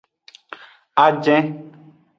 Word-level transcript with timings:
Ajin. 1.05 1.45